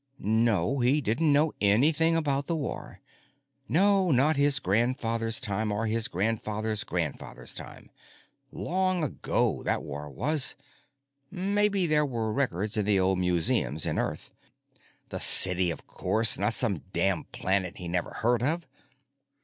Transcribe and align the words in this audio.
No, 0.17 0.79
he 0.79 0.99
didn't 0.99 1.31
know 1.31 1.53
anything 1.61 2.15
about 2.15 2.47
the 2.47 2.55
war. 2.55 3.01
No, 3.69 4.09
not 4.09 4.35
his 4.35 4.57
grandfather's 4.57 5.39
time 5.39 5.71
or 5.71 5.85
his 5.85 6.07
grandfather's 6.07 6.83
grandfather's 6.83 7.53
time. 7.53 7.91
Long 8.51 9.03
ago, 9.03 9.61
that 9.61 9.83
war 9.83 10.09
was. 10.09 10.55
Maybe 11.29 11.85
there 11.85 12.03
were 12.03 12.33
records 12.33 12.77
in 12.77 12.85
the 12.85 12.99
old 12.99 13.19
museum 13.19 13.77
in 13.85 13.99
Earth. 13.99 14.33
The 15.09 15.19
city, 15.19 15.69
of 15.69 15.85
course, 15.85 16.35
not 16.35 16.55
some 16.55 16.79
damn 16.93 17.25
planet 17.25 17.77
he 17.77 17.87
never 17.87 18.09
heard 18.09 18.41
of! 18.41 18.65